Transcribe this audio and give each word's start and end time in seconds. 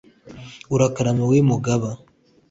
urakarama, 0.73 1.21
wowe 1.25 1.39
mugaba 1.49 1.89